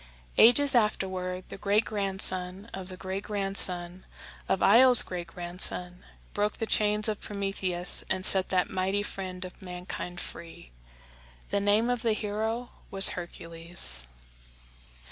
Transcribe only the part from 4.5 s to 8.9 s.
Io's great grandson broke the chains of Prometheus and set that